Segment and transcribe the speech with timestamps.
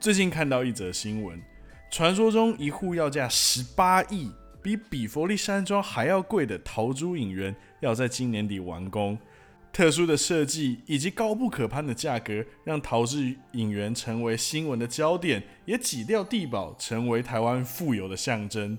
[0.00, 1.42] 最近看到一则新闻，
[1.90, 4.30] 传说中一户要价十八亿、
[4.62, 9.18] 比比佛利山庄还要贵的桃珠影园，要在今年底完工。
[9.72, 13.16] 特殊的设计以及高不可攀的价格，让桃珠
[13.52, 18.78] 影园成为新闻的焦点，也挤掉地堡，成为台湾富有的象征。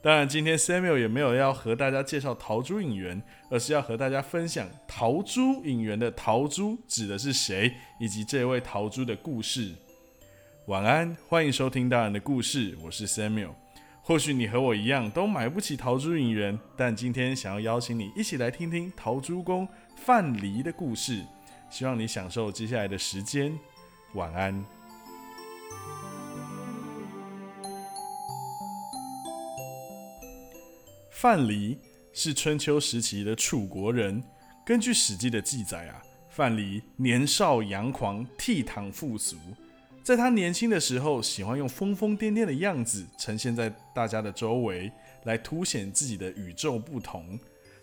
[0.00, 9.74] 当然，今天 Samuel 也没有要和大家介绍桃珠影园，而是要和大家分享桃珠影园的桃珠指的是谁，以及这位桃珠的故事。
[10.70, 13.50] 晚安，欢迎收听大人的故事，我是 Samuel。
[14.02, 21.24] 或许你和我一样都买不起桃珠影园，但今天想要邀请你一起来听听桃珠公范蠡的故事，
[21.68, 23.52] 希望你享受接下来的时间。
[24.14, 24.64] 晚安。
[31.10, 31.76] 范蠡
[32.12, 34.22] 是春秋时期的楚国人。
[34.64, 39.36] 根据《史记》的记载啊，范蠡年少阳狂，倜傥富俗。
[40.02, 44.90] 在他年轻的时候，喜欢用疯疯癫癫的样子呈现在大家的周围，
[45.24, 47.38] 来凸显自己的与众不同。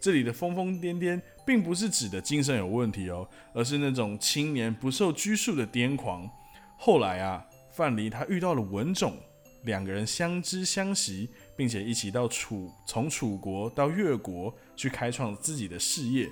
[0.00, 6.28] 这里的疯疯癫癫，并不是指的精神有问题哦，而是那种青年不受拘束的癫狂。
[6.76, 9.16] 后来啊，范蠡他遇到了文种，
[9.64, 11.28] 两个人相知相惜。
[11.54, 16.28] 并且一起到楚，从楚国到越国去开创自己的事业，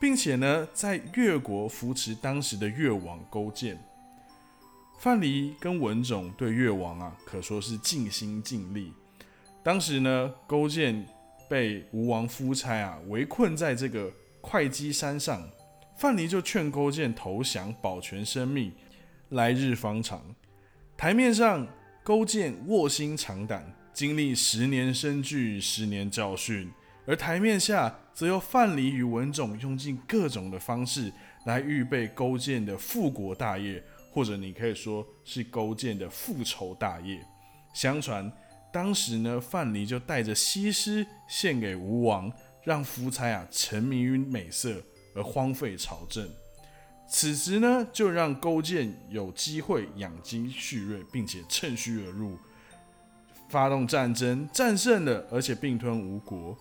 [0.00, 3.78] 并且呢，在越国扶持当时的越王勾践。
[4.98, 8.92] 范蠡跟文种对越王啊，可说是尽心尽力。
[9.62, 11.06] 当时呢，勾践
[11.48, 15.46] 被吴王夫差啊围困在这个会稽山上，
[15.98, 18.72] 范蠡就劝勾践投降，保全生命，
[19.30, 20.22] 来日方长。
[20.96, 21.66] 台面上，
[22.02, 23.74] 勾践卧薪尝胆。
[23.92, 26.68] 经历十年生聚，十年教训，
[27.06, 31.12] 而台面下则由范蠡与文种用尽各种的方式
[31.46, 33.80] 来预备勾践的复国大业，
[34.14, 37.20] 或者你可以说是勾践的复仇大业。
[37.74, 38.30] 相传
[38.72, 42.32] 当时呢，范蠡就带着西施献给吴王，
[42.62, 44.80] 让夫差啊沉迷于美色
[45.16, 46.28] 而荒废朝政。
[47.08, 52.38] 此时呢，就让勾践有机会养精蓄锐，并且趁虚而入。
[53.48, 56.56] 发动战争，战胜了，而且并吞吴国。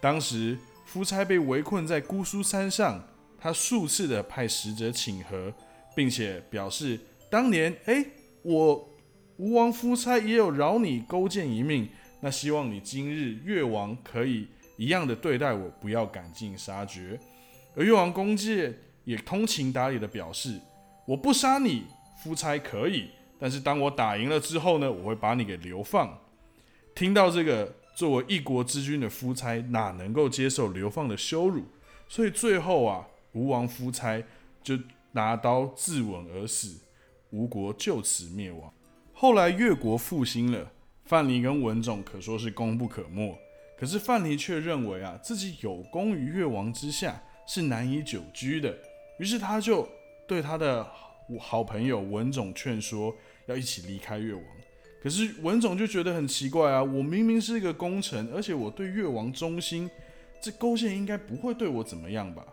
[0.00, 3.04] 当时夫差被围困在姑苏山上，
[3.38, 5.52] 他数次的派使者请和，
[5.94, 6.98] 并且表示
[7.30, 8.04] 当年，哎，
[8.42, 8.88] 我
[9.36, 11.88] 吴王夫差也有饶你勾践一命，
[12.20, 17.18] 那希望你今日越王可以一样的对待我，不要赶尽杀绝。
[17.74, 18.72] 而越王公介
[19.04, 20.60] 也通情达理的表示，
[21.06, 21.84] 我不杀你，
[22.22, 23.08] 夫差可以，
[23.38, 26.18] 但是当我打赢了之后呢，我会把你给流放。
[26.94, 31.64] 听到这个，作为一国之君的夫差哪能够接受流放的羞辱？
[32.08, 34.22] 所以最后啊，吴王夫差
[34.62, 34.78] 就
[35.12, 36.80] 拿刀自刎而死，
[37.30, 38.72] 吴国就此灭亡。
[39.12, 40.72] 后来越国复兴了，
[41.04, 43.38] 范蠡跟文种可说是功不可没。
[43.78, 48.76] 可是范蠡却认为啊，自己有功于越王之下，是难以久居的。
[49.18, 49.88] 于是他就
[50.26, 50.88] 对他的
[51.40, 53.14] 好朋友文种劝说，
[53.46, 54.44] 要一起离开越王。
[55.02, 56.80] 可是文种就觉得很奇怪啊！
[56.80, 59.90] 我明明是一个功臣，而且我对越王忠心，
[60.40, 62.46] 这勾践应该不会对我怎么样吧？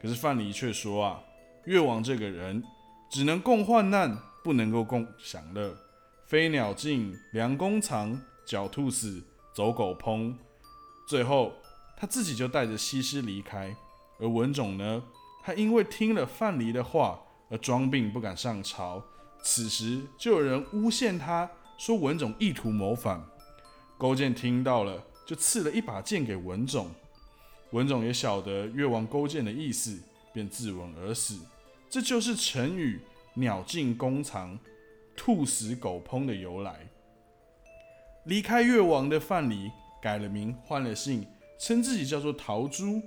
[0.00, 1.24] 可是范蠡却说啊，
[1.64, 2.62] 越王这个人
[3.10, 5.76] 只能共患难，不能够共享乐。
[6.26, 8.16] 飞鸟尽，良弓藏；
[8.46, 9.22] 狡兔死，
[9.54, 10.34] 走狗烹。
[11.08, 11.52] 最后
[11.96, 13.74] 他自己就带着西施离开，
[14.18, 15.02] 而文种呢，
[15.42, 19.02] 他因为听了范蠡的话而装病不敢上朝。
[19.42, 21.50] 此时就有人诬陷他。
[21.78, 23.24] 说文种意图谋反，
[23.96, 26.90] 勾践听到了，就赐了一把剑给文种。
[27.70, 29.98] 文种也晓得越王勾践的意思，
[30.32, 31.38] 便自刎而死。
[31.88, 33.00] 这就是成语
[33.34, 34.58] “鸟尽弓藏，
[35.16, 36.88] 兔死狗烹”的由来。
[38.24, 41.26] 离开越王的范蠡改了名，换了姓，
[41.58, 43.02] 称自己叫做陶朱，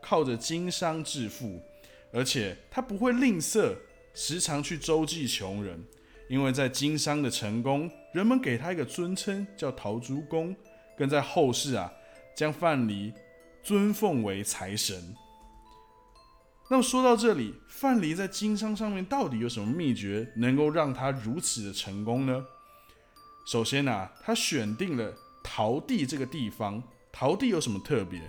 [0.00, 1.60] 靠着经商致富，
[2.12, 3.74] 而且他不会吝啬，
[4.14, 5.82] 时常去周济穷人。
[6.28, 10.54] 因为在经商的成功，人们给他一个尊称，叫陶朱公，
[10.94, 11.90] 更在后世啊，
[12.36, 13.10] 将范蠡
[13.62, 15.16] 尊奉为财神。
[16.70, 22.44] 那么说到这里，范蠡在经商上面到底有什么秘诀，能够让他如此的成功呢？
[23.46, 26.82] 首先呢，他选定了陶地这个地方。
[27.10, 28.20] 陶地有什么特别？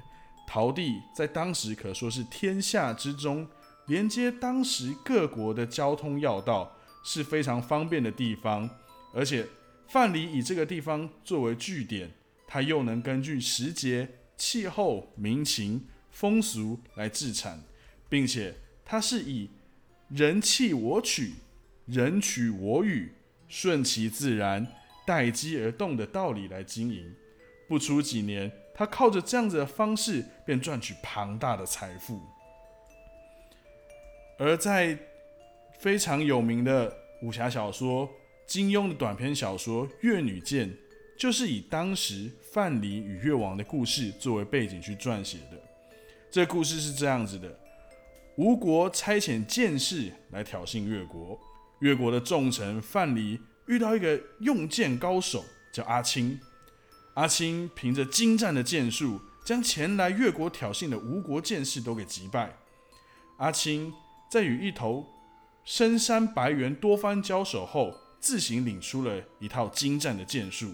[0.48, 3.48] 陶地在当时可说是天下之中，
[3.88, 6.76] 连接当时各国的交通要道。
[7.02, 8.70] 是非常方便的地方，
[9.14, 9.48] 而且
[9.88, 12.12] 范蠡以这个地方作为据点，
[12.46, 17.64] 他又能根据时节、气候、民情、风俗来制产，
[18.10, 19.50] 并且他是以
[20.10, 21.36] 人弃我取、
[21.86, 23.14] 人取我予、
[23.48, 24.68] 顺其自然、
[25.06, 27.16] 待机而动的道理来经营。
[27.68, 32.20] 不出几年，他靠着这样子的方式，便赚取庞大的财富。
[34.40, 34.98] 而在
[35.78, 36.92] 非常有名的
[37.22, 38.10] 武侠小说、
[38.48, 40.68] 金庸的短篇小说《越女剑》，
[41.16, 45.62] 就是以当时范蠡与越王的故事作为背景去撰写的。
[46.32, 47.60] 这故事是这样子的：
[48.40, 51.38] 吴国差遣剑士来挑衅越国，
[51.80, 53.38] 越国的重臣范蠡
[53.68, 55.44] 遇到一个用剑高手，
[55.74, 56.40] 叫阿青。
[57.16, 62.56] 阿青凭着精湛的剑术，将前来越国挑衅的吴国剑士都给击败。
[63.40, 63.94] 阿青。
[64.32, 65.04] 在与一头
[65.66, 70.74] 深山白猿多番交手后，自行领出了一套精湛的剑术。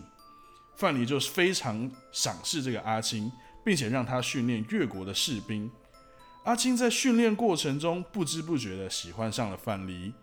[0.76, 3.32] 范蠡就是非常赏识这个阿青，
[3.64, 5.72] 并且让他训练越国的士兵。
[6.46, 10.14] 阿青在训练过程中，不知不觉的喜欢上了范蠡。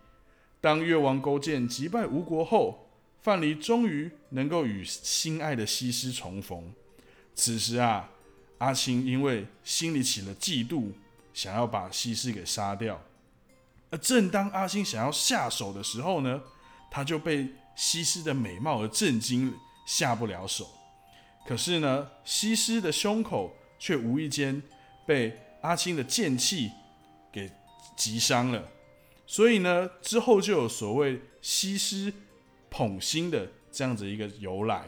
[0.61, 2.89] 当越王勾践击败吴国后，
[3.21, 6.73] 范蠡终于能够与心爱的西施重逢。
[7.35, 8.09] 此时啊，
[8.59, 10.93] 阿青因为心里起了嫉妒，
[11.33, 13.01] 想要把西施给杀掉。
[13.89, 16.41] 而正当阿青想要下手的时候呢，
[16.89, 19.53] 他就被西施的美貌而震惊，
[19.85, 20.65] 下不了手。
[21.45, 24.63] 可是呢，西施的胸口却无意间
[25.05, 26.71] 被阿青的剑气
[27.31, 27.51] 给
[27.97, 28.63] 击伤了。
[29.25, 32.13] 所以呢，之后就有所谓西施
[32.69, 34.85] 捧心的这样子一个由来。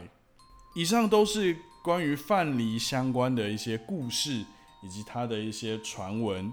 [0.76, 4.44] 以上都是关于范蠡相关的一些故事
[4.82, 6.52] 以及他的一些传闻。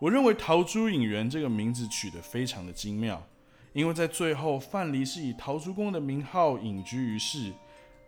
[0.00, 3.24] 我认为陶朱隐园这个名字取得非常的精妙，
[3.72, 7.52] 因为在最后范蠡是以陶朱公的名号隐居于世，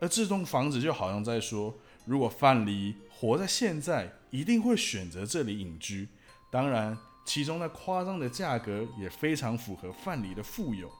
[0.00, 1.72] 而这栋房子就好像在说，
[2.04, 6.08] 如果范蠡活在现在，一定会选择这里隐居。
[6.50, 10.90] 当然，其中那夸张的价格也非常符合范蠡的富有。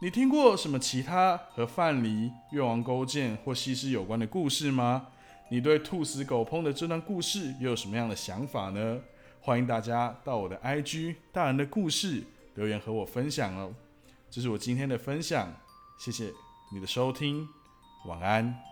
[0.00, 5.08] 你听过什么其他和范蠡、越王勾践或西施有关的故事吗？
[5.50, 9.00] 你对兔死狗烹的这段故事又有什么样的想法呢？
[9.40, 12.22] 欢迎大家到我的 IG 大人的故事
[12.54, 13.74] 留言和我分享哦。
[14.30, 15.52] 这是我今天的分享，
[15.98, 16.30] 谢谢
[16.72, 17.48] 你的收听，
[18.06, 18.69] 晚安。